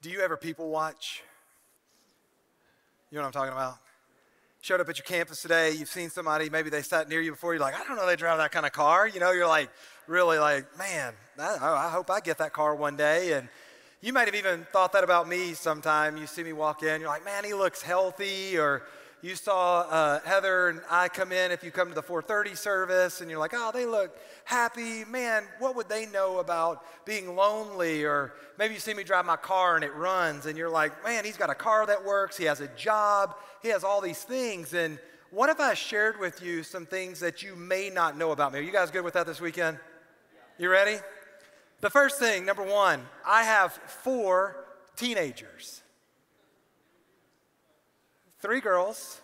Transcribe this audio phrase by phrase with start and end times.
[0.00, 1.24] Do you ever people watch?
[3.10, 3.78] You know what I'm talking about?
[4.60, 7.52] Showed up at your campus today, you've seen somebody, maybe they sat near you before,
[7.52, 9.08] you're like, I don't know they drive that kind of car.
[9.08, 9.70] You know, you're like,
[10.06, 13.32] really like, man, I, I hope I get that car one day.
[13.32, 13.48] And
[14.00, 16.16] you might have even thought that about me sometime.
[16.16, 18.82] You see me walk in, you're like, man, he looks healthy, or
[19.20, 23.20] you saw uh, Heather and I come in if you come to the 4:30 service,
[23.20, 25.44] and you're like, "Oh, they look happy, man.
[25.58, 29.74] What would they know about being lonely?" Or maybe you see me drive my car
[29.74, 32.36] and it runs, and you're like, "Man, he's got a car that works.
[32.36, 33.36] He has a job.
[33.62, 34.98] He has all these things." And
[35.30, 38.60] what if I shared with you some things that you may not know about me?
[38.60, 39.78] Are you guys good with that this weekend?
[40.58, 40.98] You ready?
[41.80, 44.64] The first thing, number one, I have four
[44.96, 45.82] teenagers
[48.40, 49.20] three girls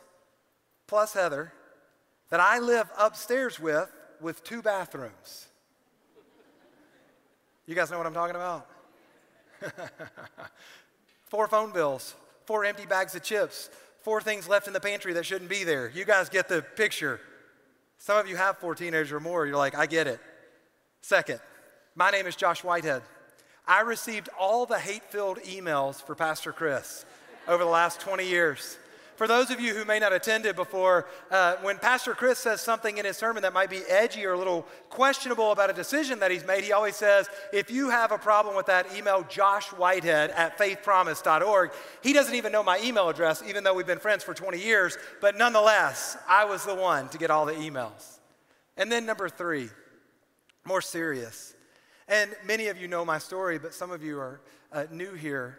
[0.87, 1.53] plus Heather
[2.31, 3.91] that I live upstairs with
[4.21, 5.49] with two bathrooms.
[7.67, 8.67] You guys know what I'm talking about?
[11.29, 12.15] four phone bills,
[12.45, 13.71] four empty bags of chips,
[14.03, 15.89] four things left in the pantry that shouldn't be there.
[15.89, 17.21] You guys get the picture.
[17.99, 19.47] Some of you have four teenagers or more.
[19.47, 20.21] You're like, I get it.
[21.01, 21.41] Second,
[21.95, 23.03] my name is Josh Whitehead.
[23.67, 27.07] I received all the hate filled emails for Pastor Chris
[27.49, 28.79] over the last 20 years.
[29.17, 32.61] For those of you who may not have attended before, uh, when Pastor Chris says
[32.61, 36.19] something in his sermon that might be edgy or a little questionable about a decision
[36.19, 39.69] that he's made, he always says, if you have a problem with that, email Josh
[39.69, 41.71] Whitehead at faithpromise.org.
[42.03, 44.99] He doesn't even know my email address, even though we've been friends for 20 years,
[45.21, 48.19] but nonetheless, I was the one to get all the emails.
[48.77, 49.69] And then number three,
[50.65, 51.55] more serious.
[52.09, 54.41] And many of you know my story, but some of you are
[54.73, 55.59] uh, new here.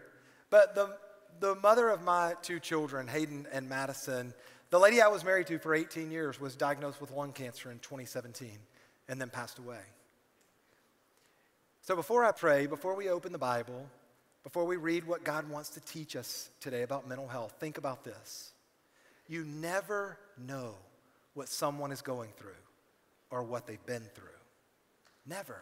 [0.50, 0.96] But the
[1.40, 4.34] the mother of my two children, Hayden and Madison,
[4.70, 7.78] the lady I was married to for 18 years was diagnosed with lung cancer in
[7.78, 8.50] 2017
[9.08, 9.80] and then passed away.
[11.82, 13.86] So before I pray, before we open the Bible,
[14.42, 18.04] before we read what God wants to teach us today about mental health, think about
[18.04, 18.52] this.
[19.28, 20.74] You never know
[21.34, 22.50] what someone is going through
[23.30, 24.24] or what they've been through.
[25.26, 25.60] Never.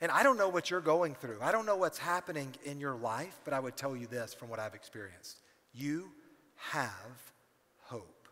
[0.00, 1.38] And I don't know what you're going through.
[1.40, 4.48] I don't know what's happening in your life, but I would tell you this from
[4.48, 5.40] what I've experienced.
[5.72, 6.10] You
[6.56, 7.32] have
[7.82, 8.28] hope.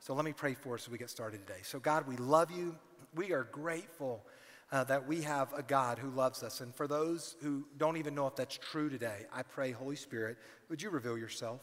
[0.00, 1.60] So let me pray for us as we get started today.
[1.62, 2.74] So, God, we love you.
[3.14, 4.24] We are grateful
[4.72, 6.60] uh, that we have a God who loves us.
[6.60, 10.36] And for those who don't even know if that's true today, I pray, Holy Spirit,
[10.68, 11.60] would you reveal yourself?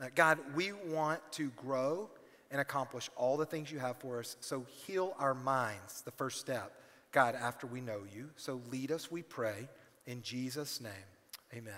[0.00, 2.10] Uh, God, we want to grow
[2.50, 4.36] and accomplish all the things you have for us.
[4.40, 6.72] So, heal our minds, the first step.
[7.16, 8.28] God, after we know you.
[8.36, 9.70] So lead us, we pray,
[10.06, 10.92] in Jesus' name.
[11.54, 11.72] Amen.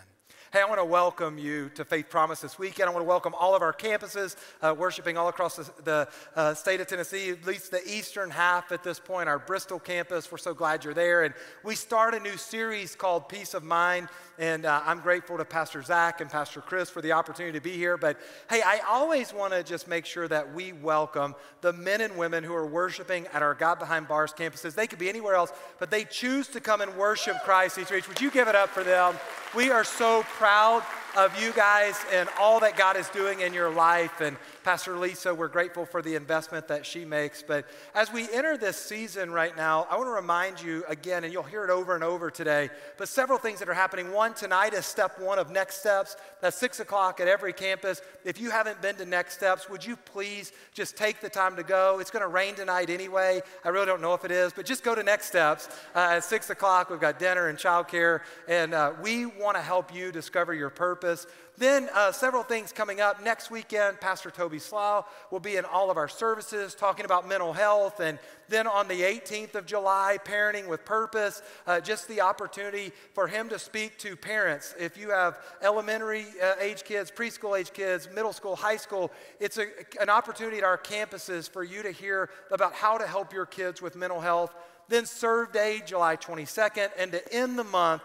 [0.50, 2.88] Hey, I want to welcome you to Faith Promise this weekend.
[2.88, 6.54] I want to welcome all of our campuses uh, worshiping all across the, the uh,
[6.54, 10.32] state of Tennessee, at least the eastern half at this point, our Bristol campus.
[10.32, 11.24] We're so glad you're there.
[11.24, 14.08] And we start a new series called Peace of Mind.
[14.38, 17.72] And uh, I'm grateful to Pastor Zach and Pastor Chris for the opportunity to be
[17.72, 17.98] here.
[17.98, 22.16] But hey, I always want to just make sure that we welcome the men and
[22.16, 24.74] women who are worshiping at our God Behind Bars campuses.
[24.74, 28.08] They could be anywhere else, but they choose to come and worship Christ East Reach.
[28.08, 29.16] Would you give it up for them?
[29.54, 30.84] We are so proud
[31.16, 34.20] of you guys and all that God is doing in your life.
[34.20, 34.36] And
[34.68, 37.42] Pastor Lisa, we're grateful for the investment that she makes.
[37.42, 37.64] But
[37.94, 41.42] as we enter this season right now, I want to remind you again, and you'll
[41.42, 42.68] hear it over and over today,
[42.98, 44.12] but several things that are happening.
[44.12, 46.16] One, tonight is step one of Next Steps.
[46.42, 48.02] That's six o'clock at every campus.
[48.26, 51.62] If you haven't been to Next Steps, would you please just take the time to
[51.62, 51.98] go?
[51.98, 53.40] It's going to rain tonight anyway.
[53.64, 56.24] I really don't know if it is, but just go to Next Steps uh, at
[56.24, 56.90] six o'clock.
[56.90, 61.26] We've got dinner and childcare, and uh, we want to help you discover your purpose.
[61.58, 63.20] Then, uh, several things coming up.
[63.20, 67.52] Next weekend, Pastor Toby Slough will be in all of our services talking about mental
[67.52, 67.98] health.
[67.98, 73.26] And then on the 18th of July, Parenting with Purpose, uh, just the opportunity for
[73.26, 74.72] him to speak to parents.
[74.78, 79.58] If you have elementary uh, age kids, preschool age kids, middle school, high school, it's
[79.58, 79.66] a,
[80.00, 83.82] an opportunity at our campuses for you to hear about how to help your kids
[83.82, 84.54] with mental health.
[84.86, 88.02] Then, Serve Day, July 22nd, and to end the month,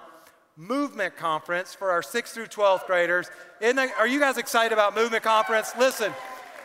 [0.55, 3.29] movement conference for our 6th through 12th graders.
[3.61, 5.71] Are you guys excited about movement conference?
[5.77, 6.13] Listen,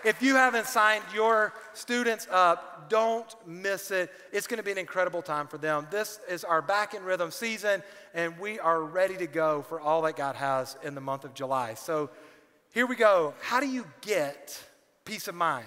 [0.04, 4.10] if you haven't signed your students up, don't miss it.
[4.32, 5.86] It's going to be an incredible time for them.
[5.90, 7.82] This is our back in rhythm season,
[8.14, 11.34] and we are ready to go for all that God has in the month of
[11.34, 11.74] July.
[11.74, 12.10] So
[12.72, 13.34] here we go.
[13.40, 14.62] How do you get
[15.04, 15.66] peace of mind?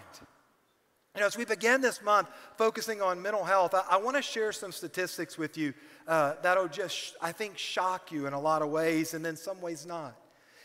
[1.16, 4.22] You know, as we begin this month focusing on mental health, I, I want to
[4.22, 5.74] share some statistics with you
[6.12, 9.62] uh, that'll just, I think, shock you in a lot of ways and then some
[9.62, 10.14] ways not.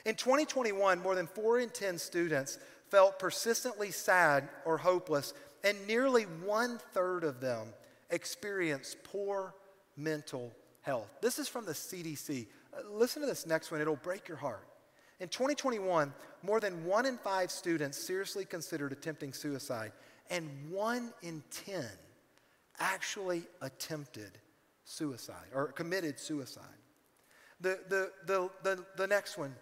[0.04, 2.58] In 2021, more than four in 10 students
[2.90, 7.68] felt persistently sad or hopeless, and nearly one third of them
[8.10, 9.54] experienced poor
[9.96, 11.08] mental health.
[11.22, 12.48] This is from the CDC.
[12.76, 14.66] Uh, listen to this next one, it'll break your heart.
[15.20, 19.92] In 2021, more than one in five students seriously considered attempting suicide,
[20.28, 21.84] and one in 10
[22.80, 24.40] actually attempted
[24.86, 26.64] suicide or committed suicide.
[27.60, 29.54] The, the, the, the, the next one,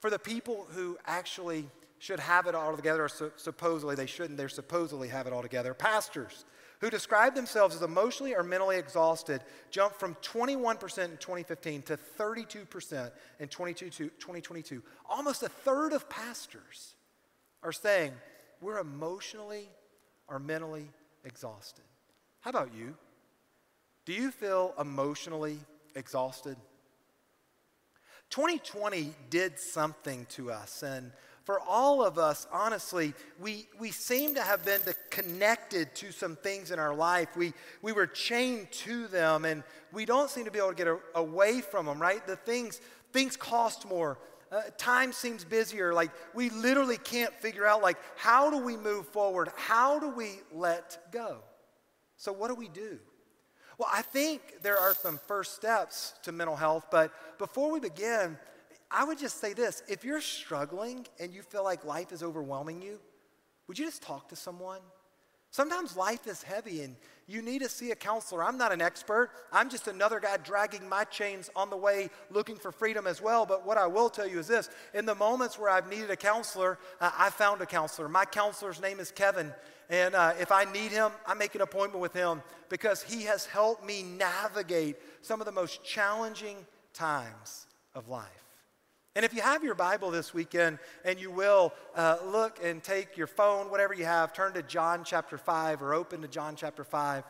[0.00, 4.38] for the people who actually should have it all together, or su- supposedly they shouldn't,
[4.38, 6.44] they supposedly have it all together, pastors
[6.80, 13.10] who describe themselves as emotionally or mentally exhausted jumped from 21% in 2015 to 32%
[13.40, 14.82] in 2022.
[15.08, 16.94] Almost a third of pastors
[17.64, 18.12] are saying
[18.60, 19.68] we're emotionally
[20.28, 20.88] or mentally
[21.24, 21.84] exhausted.
[22.40, 22.94] How about you?
[24.08, 25.58] Do you feel emotionally
[25.94, 26.56] exhausted?
[28.30, 31.12] 2020 did something to us, and
[31.44, 36.70] for all of us, honestly, we, we seem to have been connected to some things
[36.70, 37.36] in our life.
[37.36, 37.52] We,
[37.82, 39.62] we were chained to them, and
[39.92, 42.26] we don't seem to be able to get a, away from them, right?
[42.26, 42.80] The things,
[43.12, 44.16] things cost more.
[44.50, 45.92] Uh, time seems busier.
[45.92, 49.50] Like, we literally can't figure out, like, how do we move forward?
[49.54, 51.40] How do we let go?
[52.16, 53.00] So, what do we do?
[53.78, 58.36] Well, I think there are some first steps to mental health, but before we begin,
[58.90, 62.82] I would just say this if you're struggling and you feel like life is overwhelming
[62.82, 62.98] you,
[63.68, 64.80] would you just talk to someone?
[65.50, 66.96] Sometimes life is heavy and
[67.26, 68.42] you need to see a counselor.
[68.42, 69.30] I'm not an expert.
[69.52, 73.46] I'm just another guy dragging my chains on the way looking for freedom as well.
[73.46, 76.16] But what I will tell you is this in the moments where I've needed a
[76.16, 78.08] counselor, uh, I found a counselor.
[78.08, 79.52] My counselor's name is Kevin.
[79.90, 83.46] And uh, if I need him, I make an appointment with him because he has
[83.46, 86.56] helped me navigate some of the most challenging
[86.92, 88.26] times of life.
[89.16, 93.16] And if you have your Bible this weekend, and you will uh, look and take
[93.16, 96.84] your phone, whatever you have, turn to John chapter 5 or open to John chapter
[96.84, 97.24] 5.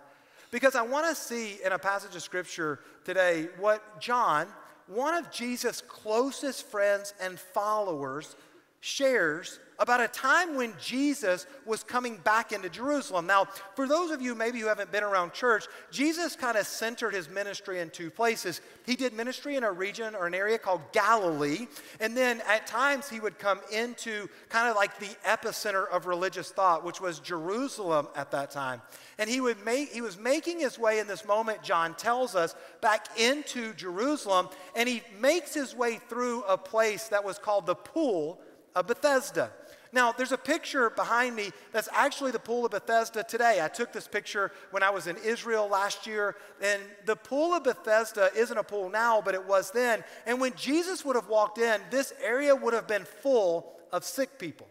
[0.50, 4.48] Because I want to see in a passage of scripture today what John,
[4.86, 8.36] one of Jesus' closest friends and followers,
[8.80, 13.26] shares about a time when Jesus was coming back into Jerusalem.
[13.26, 13.44] Now,
[13.76, 17.30] for those of you maybe who haven't been around church, Jesus kind of centered his
[17.30, 18.60] ministry in two places.
[18.86, 21.68] He did ministry in a region or an area called Galilee,
[22.00, 26.50] and then at times he would come into kind of like the epicenter of religious
[26.50, 28.82] thought, which was Jerusalem at that time.
[29.18, 32.56] And he would make he was making his way in this moment, John tells us,
[32.80, 37.76] back into Jerusalem, and he makes his way through a place that was called the
[37.76, 38.40] pool
[38.74, 39.50] of Bethesda.
[39.92, 43.60] Now, there's a picture behind me that's actually the Pool of Bethesda today.
[43.62, 47.64] I took this picture when I was in Israel last year, and the Pool of
[47.64, 50.04] Bethesda isn't a pool now, but it was then.
[50.26, 54.38] And when Jesus would have walked in, this area would have been full of sick
[54.38, 54.68] people.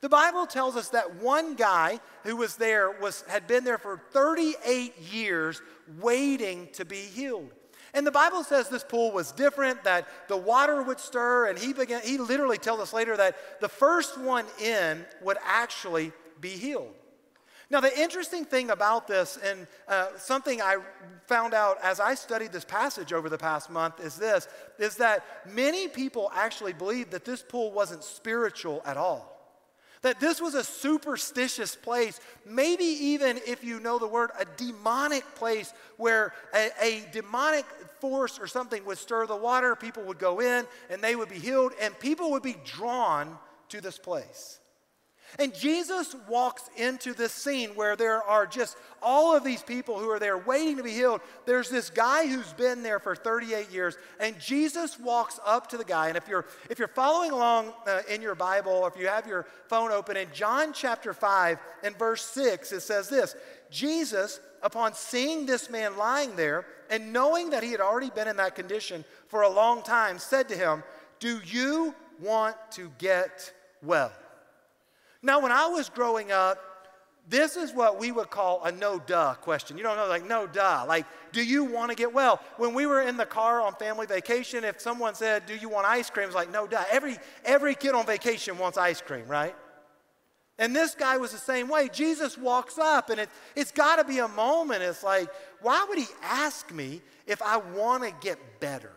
[0.00, 4.00] The Bible tells us that one guy who was there was, had been there for
[4.12, 5.60] 38 years
[6.00, 7.52] waiting to be healed.
[7.98, 11.72] And the Bible says this pool was different, that the water would stir, and he
[11.72, 16.94] began, he literally tells us later that the first one in would actually be healed.
[17.70, 20.76] Now, the interesting thing about this, and uh, something I
[21.26, 24.46] found out as I studied this passage over the past month, is this
[24.78, 29.37] is that many people actually believe that this pool wasn't spiritual at all.
[30.02, 35.24] That this was a superstitious place, maybe even if you know the word, a demonic
[35.34, 37.64] place where a, a, demonic
[38.00, 41.38] force or something would stir the water, people would go in and they would be
[41.38, 43.36] healed, and people would be drawn
[43.70, 44.60] to this place.
[45.38, 50.08] And Jesus walks into this scene where there are just all of these people who
[50.10, 51.20] are there waiting to be healed.
[51.44, 55.84] There's this guy who's been there for 38 years, and Jesus walks up to the
[55.84, 56.08] guy.
[56.08, 59.26] And if you're if you're following along uh, in your Bible, or if you have
[59.26, 63.36] your phone open in John chapter 5 and verse 6, it says this:
[63.70, 68.36] Jesus, upon seeing this man lying there and knowing that he had already been in
[68.36, 70.82] that condition for a long time, said to him,
[71.20, 74.10] "Do you want to get well?"
[75.22, 76.58] Now, when I was growing up,
[77.28, 79.76] this is what we would call a no duh question.
[79.76, 80.84] You don't know, like, no duh.
[80.88, 82.40] Like, do you want to get well?
[82.56, 85.86] When we were in the car on family vacation, if someone said, do you want
[85.86, 86.26] ice cream?
[86.26, 86.84] It's like, no duh.
[86.90, 89.54] Every, every kid on vacation wants ice cream, right?
[90.58, 91.88] And this guy was the same way.
[91.92, 94.82] Jesus walks up, and it, it's got to be a moment.
[94.82, 95.28] It's like,
[95.60, 98.92] why would he ask me if I want to get better?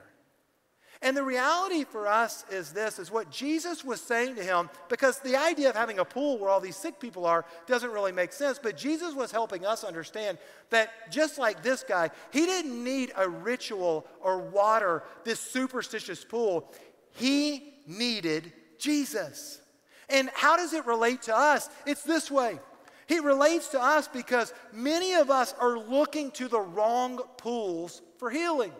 [1.04, 5.18] And the reality for us is this is what Jesus was saying to him because
[5.20, 8.32] the idea of having a pool where all these sick people are doesn't really make
[8.32, 10.38] sense, but Jesus was helping us understand
[10.70, 16.72] that just like this guy, he didn't need a ritual or water, this superstitious pool.
[17.14, 19.60] He needed Jesus.
[20.08, 21.68] And how does it relate to us?
[21.88, 22.60] It's this way.
[23.08, 28.30] He relates to us because many of us are looking to the wrong pools for
[28.30, 28.72] healing.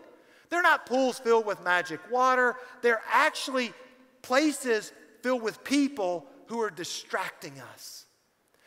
[0.52, 2.56] They're not pools filled with magic water.
[2.82, 3.72] They're actually
[4.20, 4.92] places
[5.22, 8.04] filled with people who are distracting us.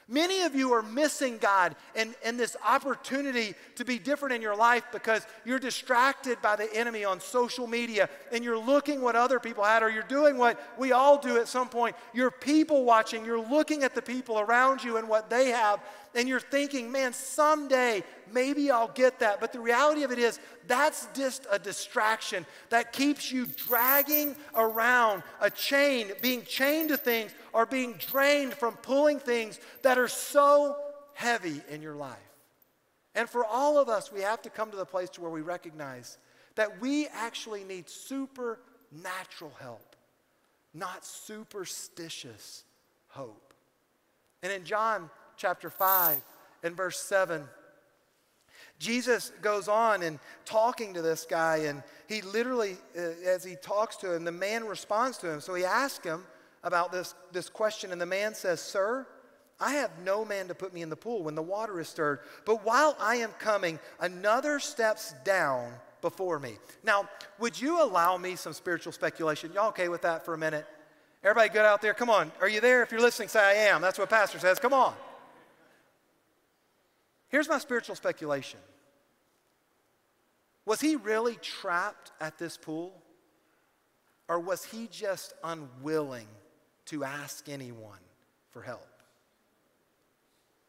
[0.07, 4.55] Many of you are missing God and, and this opportunity to be different in your
[4.55, 9.39] life because you're distracted by the enemy on social media and you're looking what other
[9.39, 11.95] people had, or you're doing what we all do at some point.
[12.15, 15.79] You're people watching, you're looking at the people around you and what they have,
[16.15, 19.39] and you're thinking, man, someday maybe I'll get that.
[19.39, 25.23] But the reality of it is, that's just a distraction that keeps you dragging around
[25.41, 30.77] a chain, being chained to things, or being drained from pulling things that are so
[31.13, 32.17] heavy in your life.
[33.13, 35.41] And for all of us, we have to come to the place to where we
[35.41, 36.17] recognize
[36.55, 39.95] that we actually need supernatural help,
[40.73, 42.63] not superstitious
[43.07, 43.53] hope.
[44.43, 46.21] And in John chapter 5
[46.63, 47.43] and verse 7,
[48.79, 53.95] Jesus goes on and talking to this guy, and he literally, uh, as he talks
[53.97, 55.39] to him, the man responds to him.
[55.39, 56.23] So he asks him
[56.63, 59.07] about this, this question, and the man says, Sir,
[59.59, 62.19] I have no man to put me in the pool when the water is stirred,
[62.45, 66.57] but while I am coming, another steps down before me.
[66.83, 67.07] Now,
[67.39, 69.51] would you allow me some spiritual speculation?
[69.53, 70.67] Y'all okay with that for a minute?
[71.23, 71.93] Everybody good out there?
[71.93, 72.31] Come on.
[72.41, 72.83] Are you there?
[72.83, 73.81] If you're listening, say I am.
[73.81, 74.59] That's what Pastor says.
[74.59, 74.93] Come on.
[77.29, 78.59] Here's my spiritual speculation
[80.65, 83.01] Was he really trapped at this pool?
[84.27, 86.27] Or was he just unwilling
[86.85, 87.99] to ask anyone
[88.49, 88.87] for help?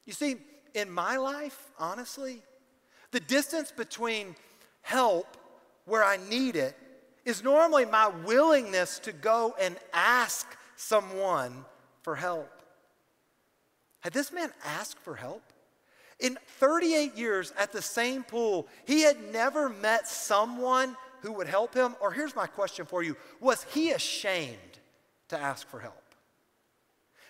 [0.05, 0.37] You see,
[0.75, 2.43] in my life, honestly,
[3.13, 4.37] the distance between
[4.83, 5.39] help
[5.87, 6.77] where I need it
[7.25, 10.47] is normally my willingness to go and ask
[10.77, 11.65] someone
[12.03, 12.63] for help.
[14.01, 15.43] Had this man asked for help?
[16.19, 21.75] In 38 years at the same pool, he had never met someone who would help
[21.75, 21.95] him.
[22.01, 24.57] Or here's my question for you Was he ashamed
[25.29, 26.03] to ask for help?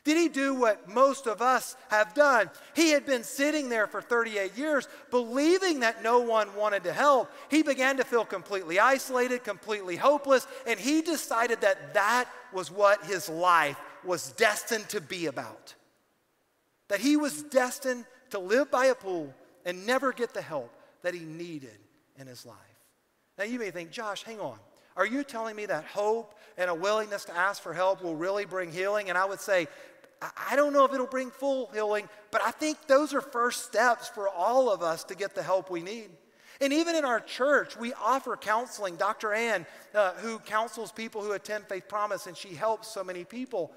[0.05, 2.49] Did he do what most of us have done?
[2.77, 7.29] He had been sitting there for 38 years, believing that no one wanted to help.
[7.51, 13.05] He began to feel completely isolated, completely hopeless, and he decided that that was what
[13.05, 15.75] his life was destined to be about.
[16.87, 18.05] That he was destined
[18.37, 19.33] to live by a pool
[19.65, 21.79] and never get the help that he needed
[22.19, 22.57] in his life.
[23.39, 24.59] Now, you may think, Josh, hang on.
[24.97, 28.47] Are you telling me that hope and a willingness to ask for help will really
[28.47, 29.09] bring healing?
[29.09, 29.69] And I would say,
[30.23, 34.09] I don't know if it'll bring full healing, but I think those are first steps
[34.09, 36.09] for all of us to get the help we need.
[36.61, 38.97] And even in our church, we offer counseling.
[38.97, 39.35] Dr.
[39.35, 43.73] Ann, uh, who counsels people who attend Faith Promise, and she helps so many people.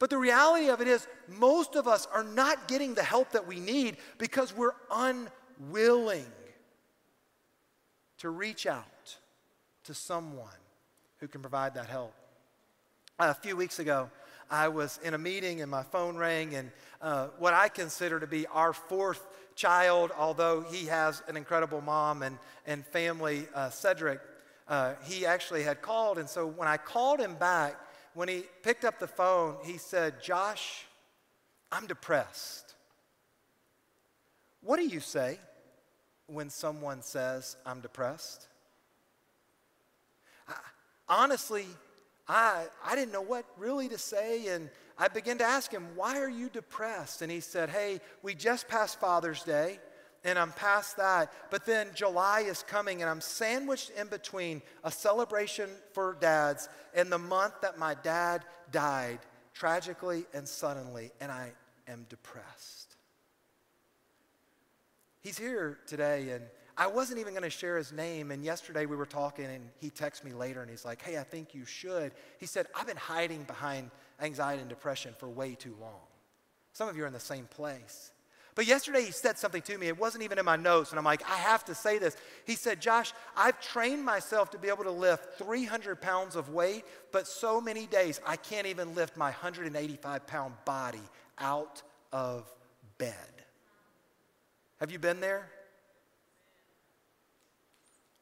[0.00, 3.46] But the reality of it is, most of us are not getting the help that
[3.46, 6.26] we need because we're unwilling
[8.18, 9.16] to reach out
[9.84, 10.48] to someone
[11.18, 12.14] who can provide that help.
[13.18, 14.10] A few weeks ago,
[14.50, 16.70] I was in a meeting and my phone rang, and
[17.02, 22.22] uh, what I consider to be our fourth child, although he has an incredible mom
[22.22, 24.20] and, and family, uh, Cedric,
[24.66, 26.16] uh, he actually had called.
[26.16, 27.76] And so when I called him back,
[28.14, 30.86] when he picked up the phone, he said, Josh,
[31.70, 32.74] I'm depressed.
[34.62, 35.38] What do you say
[36.26, 38.46] when someone says, I'm depressed?
[40.48, 40.54] I,
[41.08, 41.66] honestly,
[42.28, 46.18] I, I didn't know what really to say, and I began to ask him, Why
[46.18, 47.22] are you depressed?
[47.22, 49.78] And he said, Hey, we just passed Father's Day
[50.24, 51.32] and I'm past that.
[51.50, 57.10] But then July is coming, and I'm sandwiched in between a celebration for dads and
[57.10, 59.20] the month that my dad died
[59.54, 61.52] tragically and suddenly, and I
[61.88, 62.96] am depressed.
[65.20, 66.44] He's here today, and
[66.76, 68.30] I wasn't even going to share his name.
[68.30, 71.24] And yesterday we were talking, and he texted me later, and he's like, Hey, I
[71.24, 72.12] think you should.
[72.38, 76.00] He said, I've been hiding behind anxiety and depression for way too long.
[76.72, 78.12] Some of you are in the same place.
[78.54, 79.88] But yesterday he said something to me.
[79.88, 80.90] It wasn't even in my notes.
[80.90, 82.16] And I'm like, I have to say this.
[82.44, 86.84] He said, Josh, I've trained myself to be able to lift 300 pounds of weight,
[87.12, 90.98] but so many days I can't even lift my 185 pound body
[91.38, 92.50] out of
[92.98, 93.14] bed.
[94.80, 95.48] Have you been there?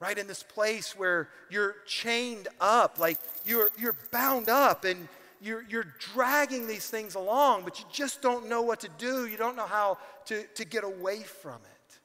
[0.01, 5.09] Right in this place where you're chained up, like you're, you're bound up and
[5.41, 9.27] you're, you're dragging these things along, but you just don't know what to do.
[9.27, 11.99] You don't know how to, to get away from it.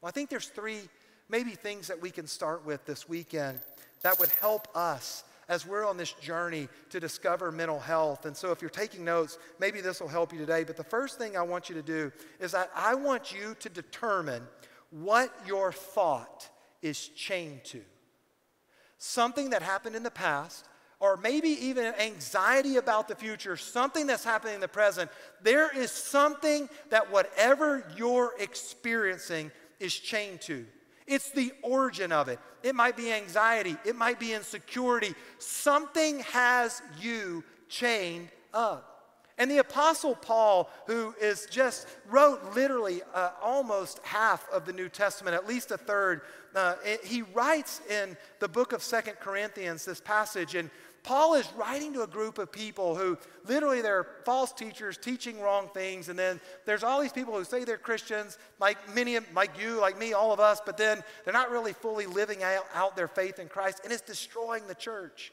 [0.00, 0.80] Well, I think there's three,
[1.28, 3.58] maybe things that we can start with this weekend
[4.02, 8.26] that would help us as we're on this journey to discover mental health.
[8.26, 10.64] And so, if you're taking notes, maybe this will help you today.
[10.64, 13.68] But the first thing I want you to do is that I want you to
[13.68, 14.42] determine
[14.90, 16.48] what your thought
[16.82, 17.80] is chained to.
[18.98, 20.66] Something that happened in the past
[21.04, 25.10] or maybe even anxiety about the future, something that's happening in the present,
[25.42, 30.64] there is something that whatever you're experiencing is chained to.
[31.06, 32.38] It's the origin of it.
[32.62, 35.14] It might be anxiety, it might be insecurity.
[35.38, 38.94] Something has you chained up.
[39.36, 44.88] And the Apostle Paul, who is just wrote literally uh, almost half of the New
[44.88, 46.22] Testament, at least a third,
[46.54, 50.70] uh, he writes in the book of Second Corinthians this passage, and
[51.04, 55.68] Paul is writing to a group of people who literally they're false teachers teaching wrong
[55.68, 56.08] things.
[56.08, 59.98] And then there's all these people who say they're Christians, like many, like you, like
[59.98, 63.38] me, all of us, but then they're not really fully living out, out their faith
[63.38, 63.82] in Christ.
[63.84, 65.30] And it's destroying the church.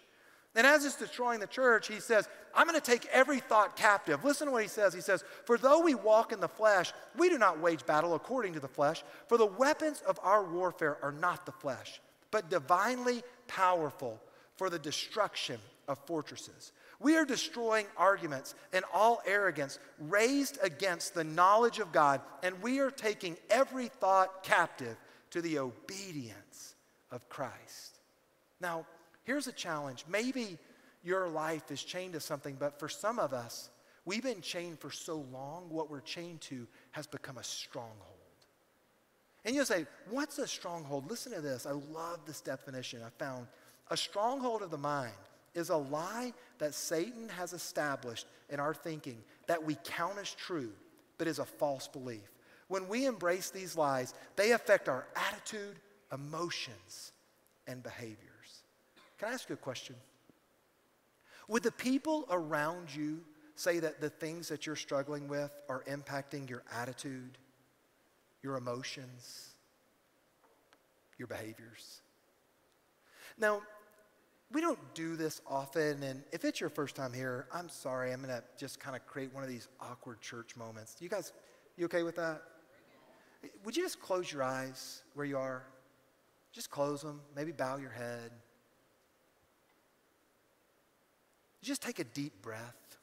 [0.56, 4.26] And as it's destroying the church, he says, I'm going to take every thought captive.
[4.26, 4.94] Listen to what he says.
[4.94, 8.52] He says, For though we walk in the flesh, we do not wage battle according
[8.56, 13.24] to the flesh, for the weapons of our warfare are not the flesh, but divinely
[13.48, 14.20] powerful
[14.62, 16.72] for the destruction of fortresses.
[17.00, 22.78] We are destroying arguments and all arrogance raised against the knowledge of God, and we
[22.78, 24.96] are taking every thought captive
[25.32, 26.76] to the obedience
[27.10, 28.02] of Christ.
[28.60, 28.86] Now,
[29.24, 30.06] here's a challenge.
[30.08, 30.60] Maybe
[31.04, 33.72] your life is chained to something, but for some of us,
[34.06, 38.20] we've been chained for so long, what we're chained to has become a stronghold.
[39.44, 41.10] And you'll say, What's a stronghold?
[41.10, 41.66] Listen to this.
[41.66, 43.48] I love this definition I found
[43.92, 45.12] a stronghold of the mind
[45.54, 49.18] is a lie that Satan has established in our thinking
[49.48, 50.72] that we count as true,
[51.18, 52.32] but is a false belief.
[52.70, 55.76] When we embrace these lies, they affect our attitude,
[56.14, 57.12] emotions,
[57.68, 58.18] and behaviors.
[59.20, 59.96] Can I ask you a question?
[61.50, 63.20] Would the people around you
[63.56, 67.38] say that the things that you're struggling with are impacting your attitude,
[68.42, 69.50] your emotions,
[71.18, 72.02] your behaviors?
[73.38, 73.62] Now,
[74.54, 78.12] we don't do this often, and if it's your first time here, I'm sorry.
[78.12, 80.98] I'm going to just kind of create one of these awkward church moments.
[81.00, 81.32] You guys,
[81.78, 82.42] you okay with that?
[83.64, 85.64] Would you just close your eyes where you are?
[86.52, 87.22] Just close them.
[87.36, 88.32] Maybe bow your head.
[91.62, 92.98] Just take a deep breath.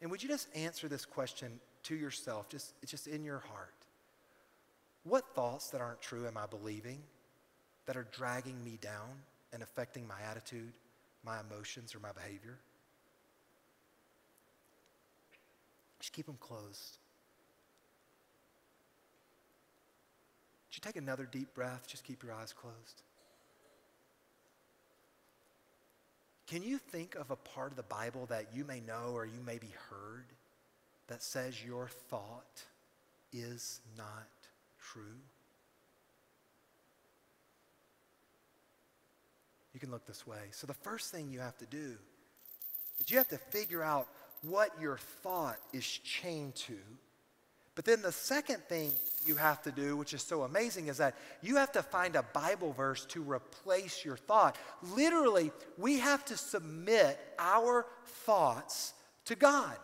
[0.00, 3.74] And would you just answer this question to yourself, just, just in your heart?
[5.04, 7.02] What thoughts that aren't true am I believing?
[7.86, 9.10] That are dragging me down
[9.52, 10.72] and affecting my attitude,
[11.24, 12.58] my emotions, or my behavior?
[16.00, 16.98] Just keep them closed.
[20.72, 21.86] You take another deep breath?
[21.86, 23.02] Just keep your eyes closed.
[26.48, 29.40] Can you think of a part of the Bible that you may know or you
[29.46, 30.24] may be heard
[31.06, 32.64] that says your thought
[33.32, 34.28] is not
[34.80, 35.20] true?
[39.72, 40.48] You can look this way.
[40.50, 41.94] So, the first thing you have to do
[43.00, 44.08] is you have to figure out
[44.42, 46.76] what your thought is chained to.
[47.74, 48.92] But then the second thing
[49.24, 52.22] you have to do, which is so amazing, is that you have to find a
[52.22, 54.56] Bible verse to replace your thought.
[54.82, 58.92] Literally, we have to submit our thoughts
[59.24, 59.76] to God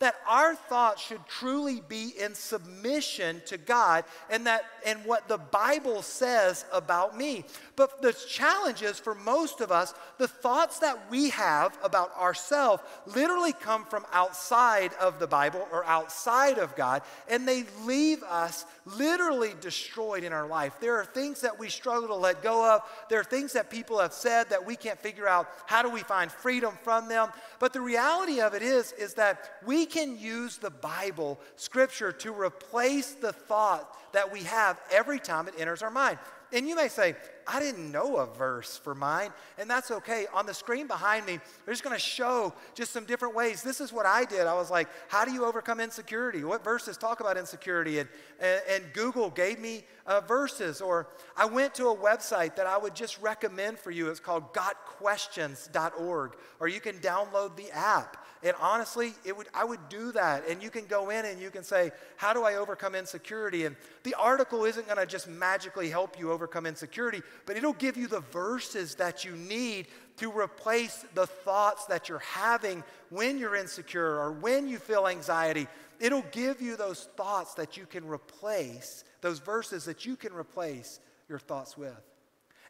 [0.00, 5.38] that our thoughts should truly be in submission to God and that and what the
[5.38, 7.44] Bible says about me.
[7.76, 12.82] But the challenge is for most of us, the thoughts that we have about ourselves
[13.06, 18.64] literally come from outside of the Bible or outside of God, and they leave us
[18.84, 20.80] literally destroyed in our life.
[20.80, 22.82] There are things that we struggle to let go of.
[23.10, 26.00] There are things that people have said that we can't figure out how do we
[26.00, 27.28] find freedom from them.
[27.58, 32.32] But the reality of it is is that we can use the Bible, Scripture, to
[32.32, 36.18] replace the thought that we have every time it enters our mind.
[36.52, 37.14] And you may say,
[37.52, 40.26] I didn't know a verse for mine, and that's okay.
[40.32, 43.60] On the screen behind me, we're just going to show just some different ways.
[43.60, 44.46] This is what I did.
[44.46, 46.44] I was like, How do you overcome insecurity?
[46.44, 47.98] What verses talk about insecurity?
[47.98, 48.08] And,
[48.38, 50.80] and, and Google gave me uh, verses.
[50.80, 54.08] Or I went to a website that I would just recommend for you.
[54.10, 58.24] It's called gotquestions.org, or you can download the app.
[58.42, 60.48] And honestly, it would, I would do that.
[60.48, 63.66] And you can go in and you can say, How do I overcome insecurity?
[63.66, 67.96] And the article isn't going to just magically help you overcome insecurity, but it'll give
[67.96, 69.86] you the verses that you need
[70.18, 75.66] to replace the thoughts that you're having when you're insecure or when you feel anxiety.
[75.98, 81.00] It'll give you those thoughts that you can replace, those verses that you can replace
[81.28, 82.00] your thoughts with.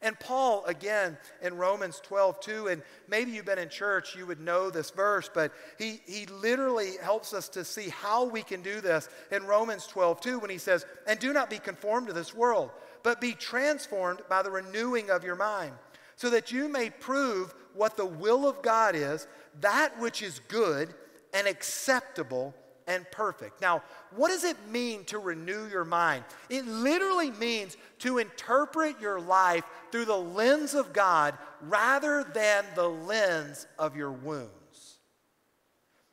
[0.02, 4.40] And Paul, again, in Romans 12, 2, and maybe you've been in church, you would
[4.40, 8.80] know this verse, but he, he literally helps us to see how we can do
[8.80, 12.34] this in Romans 12, 2, when he says, And do not be conformed to this
[12.34, 12.70] world,
[13.02, 15.72] but be transformed by the renewing of your mind,
[16.16, 19.26] so that you may prove what the will of God is,
[19.60, 20.92] that which is good
[21.32, 22.54] and acceptable
[22.86, 23.60] and perfect.
[23.60, 23.82] Now,
[24.16, 26.24] what does it mean to renew your mind?
[26.48, 32.88] It literally means to interpret your life through the lens of God rather than the
[32.88, 34.50] lens of your wounds.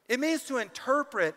[0.07, 1.35] It means to interpret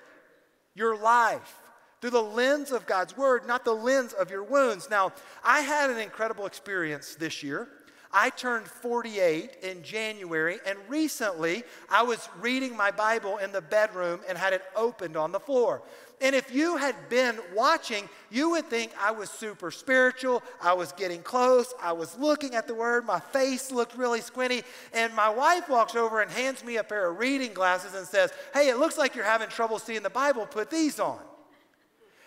[0.74, 1.59] your life
[2.00, 4.88] through the lens of God's word, not the lens of your wounds.
[4.90, 5.12] Now,
[5.44, 7.68] I had an incredible experience this year.
[8.12, 14.20] I turned 48 in January, and recently I was reading my Bible in the bedroom
[14.28, 15.82] and had it opened on the floor.
[16.20, 20.42] And if you had been watching, you would think I was super spiritual.
[20.60, 21.72] I was getting close.
[21.80, 23.06] I was looking at the word.
[23.06, 24.62] My face looked really squinty.
[24.92, 28.32] And my wife walks over and hands me a pair of reading glasses and says,
[28.52, 30.44] Hey, it looks like you're having trouble seeing the Bible.
[30.44, 31.20] Put these on.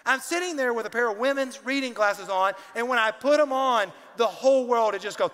[0.06, 3.38] I'm sitting there with a pair of women's reading glasses on, and when I put
[3.38, 5.32] them on, the whole world, it just goes,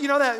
[0.00, 0.38] you know that,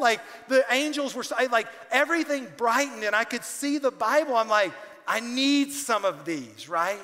[0.00, 4.36] like the angels were, like everything brightened, and I could see the Bible.
[4.36, 4.72] I'm like,
[5.06, 7.00] I need some of these, right?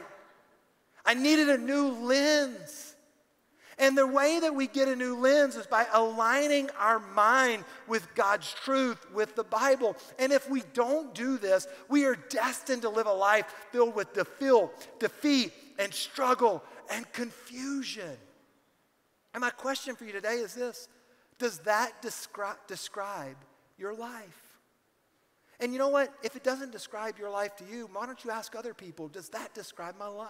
[1.04, 2.94] I needed a new lens.
[3.78, 8.06] And the way that we get a new lens is by aligning our mind with
[8.14, 9.96] God's truth, with the Bible.
[10.18, 14.12] And if we don't do this, we are destined to live a life filled with
[14.14, 18.16] defeat, and struggle and confusion.
[19.34, 20.88] And my question for you today is this
[21.38, 23.36] Does that descri- describe
[23.78, 24.38] your life?
[25.60, 26.12] And you know what?
[26.22, 29.28] If it doesn't describe your life to you, why don't you ask other people, Does
[29.30, 30.28] that describe my life?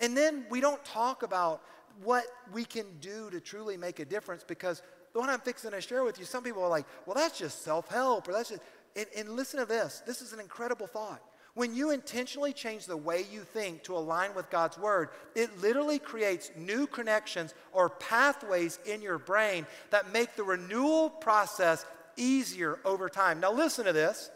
[0.00, 1.62] And then we don't talk about
[2.02, 4.82] what we can do to truly make a difference because
[5.12, 7.62] the one I'm fixing to share with you, some people are like, well, that's just
[7.62, 8.62] self help, or that's just.
[8.96, 11.22] And, and listen to this this is an incredible thought.
[11.54, 15.98] When you intentionally change the way you think to align with God's word, it literally
[15.98, 21.84] creates new connections or pathways in your brain that make the renewal process
[22.16, 23.40] easier over time.
[23.40, 24.30] Now, listen to this.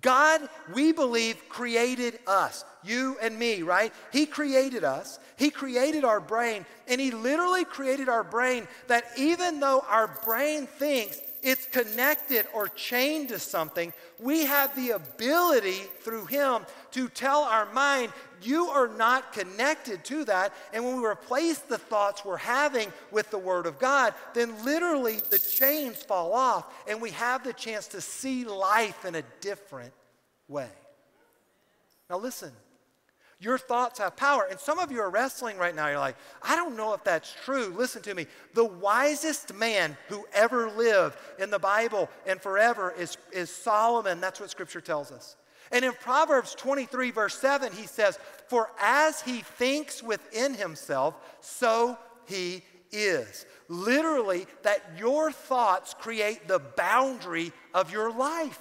[0.00, 3.92] God, we believe, created us, you and me, right?
[4.12, 5.18] He created us.
[5.36, 10.68] He created our brain, and He literally created our brain that even though our brain
[10.68, 17.42] thinks it's connected or chained to something, we have the ability through Him to tell
[17.42, 20.52] our mind, you are not connected to that.
[20.72, 25.16] And when we replace the thoughts we're having with the Word of God, then literally
[25.30, 29.92] the chains fall off and we have the chance to see life in a different
[30.48, 30.68] way.
[32.08, 32.52] Now, listen.
[33.40, 34.46] Your thoughts have power.
[34.50, 35.88] And some of you are wrestling right now.
[35.88, 37.74] You're like, I don't know if that's true.
[37.76, 38.26] Listen to me.
[38.52, 44.20] The wisest man who ever lived in the Bible and forever is, is Solomon.
[44.20, 45.36] That's what scripture tells us.
[45.72, 51.96] And in Proverbs 23, verse 7, he says, For as he thinks within himself, so
[52.26, 53.46] he is.
[53.68, 58.60] Literally, that your thoughts create the boundary of your life.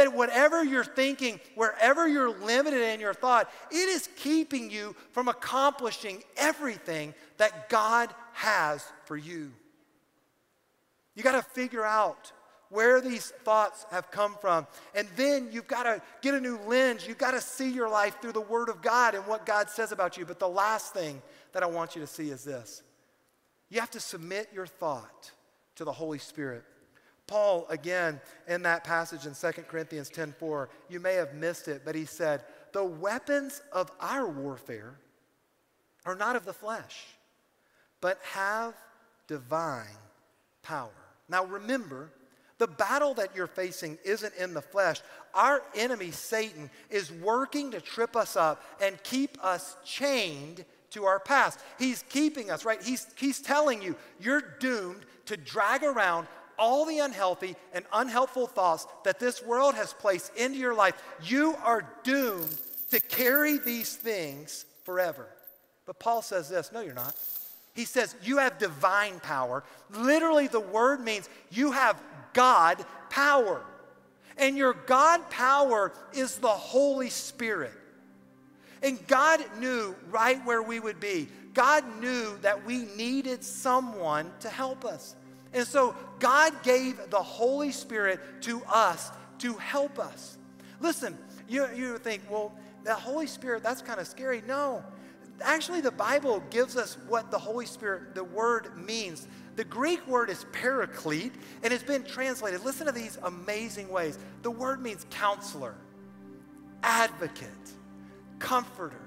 [0.00, 5.28] That whatever you're thinking, wherever you're limited in your thought, it is keeping you from
[5.28, 9.52] accomplishing everything that God has for you.
[11.14, 12.32] You got to figure out
[12.70, 14.66] where these thoughts have come from.
[14.94, 17.06] And then you've got to get a new lens.
[17.06, 19.92] You've got to see your life through the Word of God and what God says
[19.92, 20.24] about you.
[20.24, 21.20] But the last thing
[21.52, 22.82] that I want you to see is this
[23.68, 25.30] you have to submit your thought
[25.74, 26.64] to the Holy Spirit.
[27.30, 31.94] Paul, again, in that passage in 2 Corinthians 10:4, you may have missed it, but
[31.94, 34.96] he said, The weapons of our warfare
[36.04, 37.06] are not of the flesh,
[38.00, 38.74] but have
[39.28, 39.86] divine
[40.64, 40.90] power.
[41.28, 42.10] Now remember,
[42.58, 45.00] the battle that you're facing isn't in the flesh.
[45.32, 51.20] Our enemy, Satan, is working to trip us up and keep us chained to our
[51.20, 51.60] past.
[51.78, 52.82] He's keeping us, right?
[52.82, 56.26] He's, he's telling you, you're doomed to drag around
[56.60, 60.94] all the unhealthy and unhelpful thoughts that this world has placed into your life,
[61.24, 62.56] you are doomed
[62.90, 65.26] to carry these things forever.
[65.86, 67.16] But Paul says this no, you're not.
[67.74, 69.64] He says, You have divine power.
[69.90, 72.00] Literally, the word means you have
[72.32, 73.64] God power.
[74.36, 77.72] And your God power is the Holy Spirit.
[78.82, 81.28] And God knew right where we would be.
[81.52, 85.14] God knew that we needed someone to help us.
[85.52, 90.38] And so God gave the Holy Spirit to us to help us.
[90.80, 91.16] Listen,
[91.48, 92.52] you, you think, well,
[92.84, 94.42] the Holy Spirit, that's kind of scary.
[94.46, 94.84] No.
[95.42, 99.26] Actually, the Bible gives us what the Holy Spirit, the word means.
[99.56, 102.64] The Greek word is paraclete, and it's been translated.
[102.64, 104.18] Listen to these amazing ways.
[104.42, 105.74] The word means counselor,
[106.82, 107.48] advocate,
[108.38, 109.00] comforter,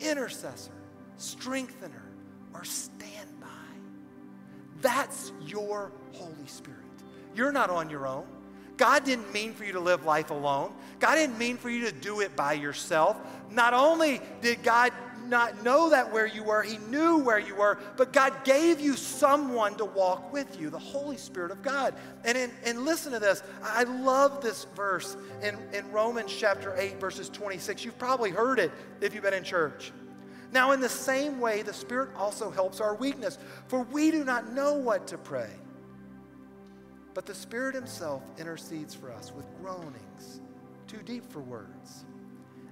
[0.00, 0.72] intercessor,
[1.16, 2.04] strengthener,
[2.54, 3.28] or stand
[4.82, 6.78] That's your Holy Spirit.
[7.34, 8.26] You're not on your own.
[8.76, 10.72] God didn't mean for you to live life alone.
[10.98, 13.16] God didn't mean for you to do it by yourself.
[13.50, 14.92] Not only did God
[15.28, 18.96] not know that where you were, He knew where you were, but God gave you
[18.96, 21.94] someone to walk with you, the Holy Spirit of God.
[22.24, 23.42] And, in, and listen to this.
[23.62, 27.84] I love this verse in, in Romans chapter 8, verses 26.
[27.84, 29.92] You've probably heard it if you've been in church.
[30.52, 33.38] Now, in the same way, the Spirit also helps our weakness,
[33.68, 35.50] for we do not know what to pray.
[37.14, 40.42] But the Spirit Himself intercedes for us with groanings
[40.92, 42.04] too deep for words.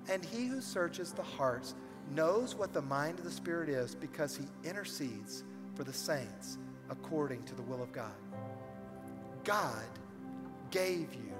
[0.09, 1.75] And He who searches the hearts
[2.14, 6.59] knows what the mind of the Spirit is because He intercedes for the saints
[6.90, 8.12] according to the will of God.
[9.45, 9.85] God
[10.71, 11.33] gave you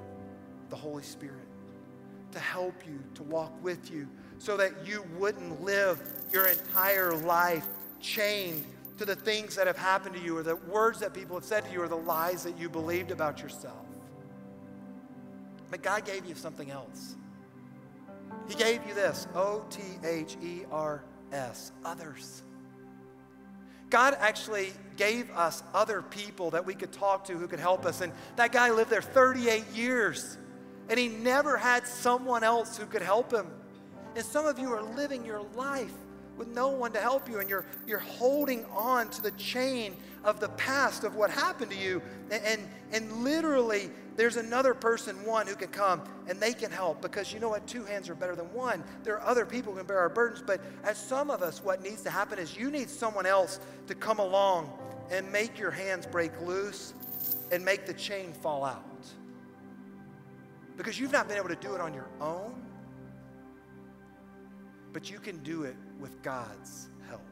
[0.71, 1.37] the Holy Spirit
[2.33, 4.09] to help you, to walk with you,
[4.41, 6.01] so that you wouldn't live
[6.33, 7.67] your entire life
[8.01, 8.65] chained
[8.97, 11.63] to the things that have happened to you or the words that people have said
[11.67, 13.87] to you or the lies that you believed about yourself.
[15.71, 17.17] But God gave you something else.
[18.49, 22.43] He gave you this O T H E R S, others.
[23.91, 28.01] God actually gave us other people that we could talk to who could help us.
[28.01, 30.39] And that guy lived there 38 years,
[30.89, 33.47] and he never had someone else who could help him.
[34.17, 35.93] And some of you are living your life
[36.37, 39.95] with no one to help you, and you're, you're holding on to the chain
[40.25, 42.01] of the past of what happened to you.
[42.31, 47.03] And, and, and literally, there's another person, one, who can come and they can help
[47.03, 47.67] because you know what?
[47.67, 48.83] Two hands are better than one.
[49.05, 51.83] There are other people who can bear our burdens, but as some of us, what
[51.83, 54.73] needs to happen is you need someone else to come along
[55.11, 56.95] and make your hands break loose
[57.53, 58.85] and make the chain fall out.
[60.77, 62.55] Because you've not been able to do it on your own,
[64.93, 67.23] but you can do it with God's help.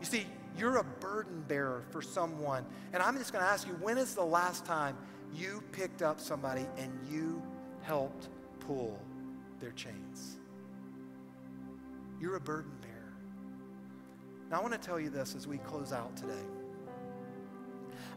[0.00, 2.64] You see, you're a burden bearer for someone.
[2.92, 4.96] And I'm just going to ask you when is the last time
[5.34, 7.42] you picked up somebody and you
[7.82, 8.28] helped
[8.60, 8.98] pull
[9.60, 10.36] their chains?
[12.20, 12.94] You're a burden bearer.
[14.50, 16.32] Now, I want to tell you this as we close out today.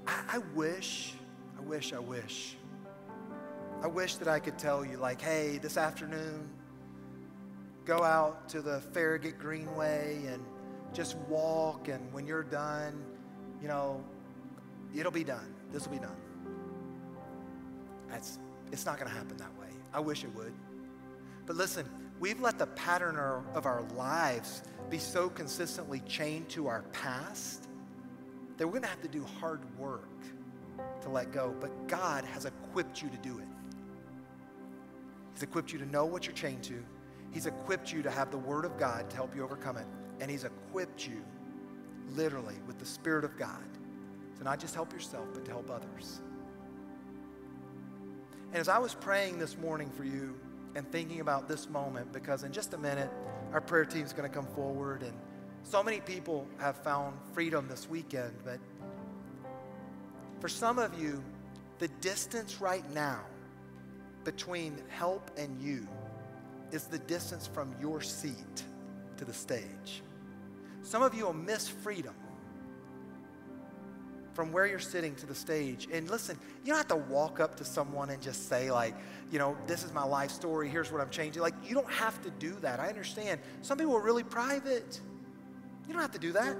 [0.08, 1.14] I, I wish,
[1.58, 2.56] I wish, I wish,
[3.84, 6.50] I wish that I could tell you, like, hey, this afternoon,
[7.86, 10.44] go out to the Farragut Greenway and
[10.94, 13.04] just walk, and when you're done,
[13.62, 14.04] you know,
[14.96, 15.54] it'll be done.
[15.72, 16.18] This will be done.
[18.10, 18.40] That's,
[18.72, 19.68] it's not going to happen that way.
[19.94, 20.54] I wish it would.
[21.46, 21.90] But listen,
[22.20, 23.18] we've let the pattern
[23.56, 27.68] of our lives be so consistently chained to our past
[28.58, 30.10] that we're going to have to do hard work
[31.02, 31.56] to let go.
[31.60, 33.48] But God has equipped you to do it.
[35.34, 36.84] He's equipped you to know what you're chained to.
[37.32, 39.86] He's equipped you to have the Word of God to help you overcome it.
[40.20, 41.24] And He's equipped you
[42.14, 43.64] literally with the Spirit of God
[44.38, 46.22] to not just help yourself, but to help others.
[48.52, 50.38] And as I was praying this morning for you
[50.76, 53.10] and thinking about this moment, because in just a minute,
[53.54, 55.14] our prayer team is going to come forward, and
[55.64, 58.34] so many people have found freedom this weekend.
[58.44, 58.60] But
[60.42, 61.24] for some of you,
[61.80, 63.22] the distance right now
[64.24, 65.88] between help and you
[66.72, 68.64] is the distance from your seat
[69.18, 70.02] to the stage.
[70.84, 72.14] Some of you will miss freedom
[74.34, 75.88] from where you're sitting to the stage.
[75.92, 78.96] And listen, you don't have to walk up to someone and just say, like,
[79.32, 81.42] you know, this is my life story, here's what I'm changing.
[81.42, 82.80] Like, you don't have to do that.
[82.80, 83.42] I understand.
[83.62, 85.00] Some people are really private.
[85.88, 86.56] You don't have to do that.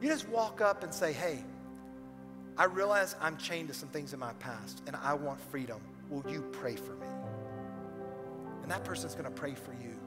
[0.00, 1.44] You just walk up and say, hey,
[2.56, 5.80] I realize I'm chained to some things in my past and I want freedom.
[6.10, 7.06] Will you pray for me?
[8.62, 9.98] And that person's going to pray for you.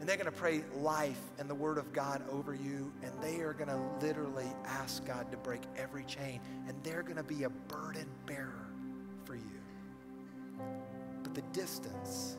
[0.00, 2.92] And they're going to pray life and the word of God over you.
[3.02, 6.40] And they are going to literally ask God to break every chain.
[6.66, 8.66] And they're going to be a burden bearer
[9.24, 9.60] for you.
[11.22, 12.36] But the distance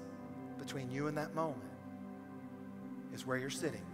[0.59, 1.61] between you and that moment
[3.13, 3.85] is where you're sitting.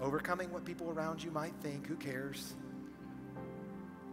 [0.00, 2.54] Overcoming what people around you might think, who cares?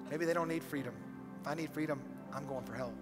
[0.10, 0.94] Maybe they don't need freedom.
[1.42, 2.02] If I need freedom,
[2.34, 2.96] I'm going for help.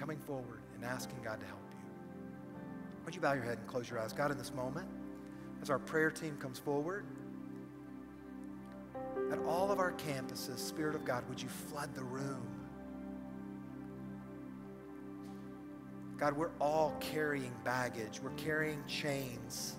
[0.00, 1.78] Coming forward and asking God to help you.
[3.04, 4.14] Would you bow your head and close your eyes?
[4.14, 4.88] God, in this moment,
[5.60, 7.04] as our prayer team comes forward,
[9.30, 12.46] at all of our campuses, Spirit of God, would you flood the room?
[16.16, 19.74] God, we're all carrying baggage, we're carrying chains.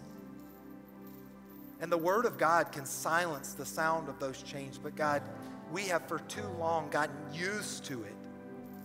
[1.79, 5.23] And the Word of God can silence the sound of those chains, but God,
[5.71, 8.13] we have for too long gotten used to it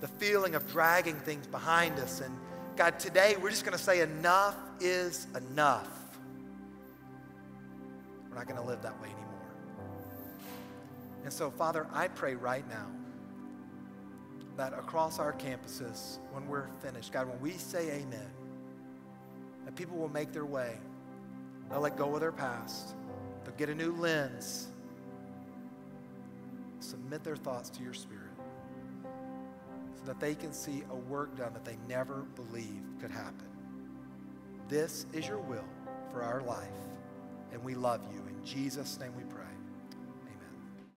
[0.01, 2.21] the feeling of dragging things behind us.
[2.21, 2.35] And
[2.77, 5.89] God, today we're just going to say, enough is enough.
[8.29, 9.25] We're not going to live that way anymore.
[11.25, 12.87] And so, Father, I pray right now
[14.57, 18.31] that across our campuses, when we're finished, God, when we say amen,
[19.65, 20.77] that people will make their way.
[21.69, 22.95] They'll let go of their past.
[23.45, 24.69] They'll get a new lens.
[26.79, 28.26] Submit their thoughts to your spirit
[30.07, 33.47] that they can see a work done that they never believed could happen.
[34.69, 35.65] This is your will
[36.11, 36.69] for our life,
[37.53, 38.21] and we love you.
[38.27, 39.36] In Jesus' name we pray.